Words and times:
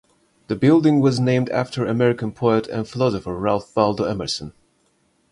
The 0.47 0.55
building 0.55 0.99
was 0.99 1.19
named 1.19 1.51
after 1.51 1.85
American 1.85 2.31
poet 2.31 2.65
and 2.65 2.87
philosopher 2.89 3.35
Ralph 3.37 3.71
Waldo 3.75 4.05
Emerson. 4.05 4.51